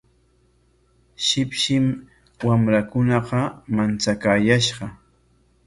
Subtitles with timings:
[1.25, 1.85] Shipshim
[2.47, 3.39] wamrakunaqa
[3.75, 4.85] manchakaayashqa.